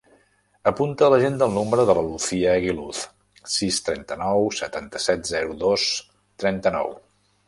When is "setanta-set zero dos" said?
4.61-5.85